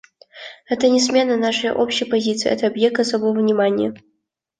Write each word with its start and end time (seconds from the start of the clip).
Это 0.67 0.89
не 0.89 0.99
смена 0.99 1.37
нашей 1.37 1.71
общей 1.71 2.05
позиции; 2.05 2.49
это— 2.49 2.65
объект 2.65 2.99
особого 2.99 3.33
внимания. 3.39 3.93